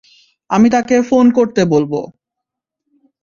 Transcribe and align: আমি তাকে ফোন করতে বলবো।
আমি 0.49 0.67
তাকে 0.69 0.95
ফোন 1.01 1.25
করতে 1.31 1.61
বলবো। 1.65 1.99